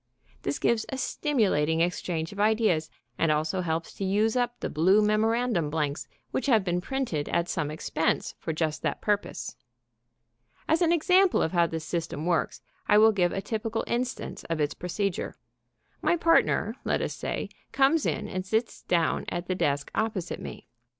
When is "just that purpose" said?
8.51-9.57